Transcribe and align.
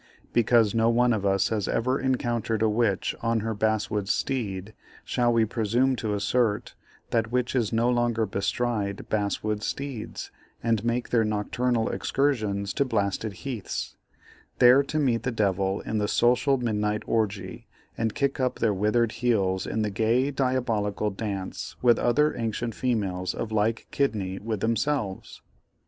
Because 0.33 0.73
no 0.73 0.89
one 0.89 1.13
of 1.13 1.27
us 1.27 1.49
has 1.49 1.67
ever 1.67 1.99
encountered 1.99 2.63
a 2.63 2.69
witch 2.69 3.13
on 3.21 3.41
her 3.41 3.53
basswood 3.53 4.09
steed, 4.09 4.73
shall 5.05 5.31
we 5.31 5.45
presume 5.45 5.95
to 5.97 6.15
assert 6.15 6.73
that 7.11 7.31
witches 7.31 7.71
no 7.71 7.87
longer 7.87 8.25
bestride 8.25 9.07
basswood 9.09 9.61
steeds 9.61 10.31
and 10.63 10.83
make 10.83 11.09
their 11.09 11.23
nocturnal 11.23 11.87
excursions 11.87 12.73
to 12.73 12.83
blasted 12.83 13.33
heaths, 13.45 13.95
there 14.57 14.81
to 14.81 14.97
meet 14.97 15.21
the 15.21 15.31
devil 15.31 15.81
in 15.81 15.99
the 15.99 16.07
social 16.07 16.57
midnight 16.57 17.03
orgie, 17.05 17.67
and 17.95 18.15
kick 18.15 18.39
up 18.39 18.57
their 18.57 18.73
withered 18.73 19.11
heels 19.11 19.67
in 19.67 19.83
the 19.83 19.91
gay 19.91 20.31
diabolical 20.31 21.11
dance 21.11 21.75
with 21.83 21.99
other 21.99 22.35
ancient 22.35 22.73
females 22.73 23.35
of 23.35 23.51
like 23.51 23.85
kidney 23.91 24.39
with 24.39 24.61
themselves? 24.61 25.43